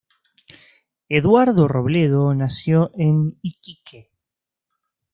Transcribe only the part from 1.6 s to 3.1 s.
Robledo nació